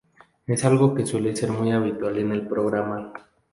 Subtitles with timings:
[0.47, 3.13] Es algo que suele ser muy habitual en el programa.